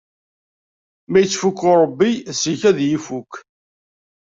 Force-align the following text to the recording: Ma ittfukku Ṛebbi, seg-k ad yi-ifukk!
Ma 1.09 1.19
ittfukku 1.21 1.71
Ṛebbi, 1.81 2.11
seg-k 2.39 2.61
ad 2.69 2.77
yi-ifukk! 2.81 3.33